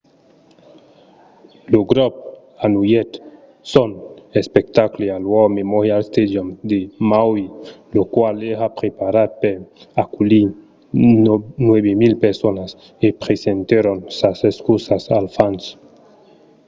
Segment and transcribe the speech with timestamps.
[1.71, 2.13] lo grop
[2.65, 3.11] anullèt
[3.71, 3.89] son
[4.41, 6.79] espectacle al war memorial stadium de
[7.11, 7.45] maui
[7.95, 9.57] lo qual èra preparat per
[10.03, 10.47] aculhir
[11.69, 12.69] 9 000 personas
[13.05, 15.63] e presentèron sas excusas als fans